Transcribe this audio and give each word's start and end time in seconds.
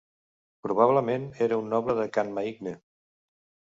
Probablement, 0.67 1.29
era 1.49 1.61
un 1.67 1.71
noble 1.77 1.99
de 2.03 2.09
Canmaicne. 2.19 2.79